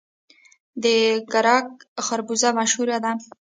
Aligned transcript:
د 0.83 0.85
ګرګک 1.33 1.69
خربوزه 2.05 2.49
مشهوره 2.59 2.97
ده. 3.03 3.11